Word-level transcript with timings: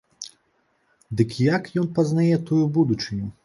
Дык 1.21 1.37
як 1.55 1.69
ён 1.85 1.93
пазнае 2.01 2.35
тую 2.51 2.65
будучыню? 2.79 3.35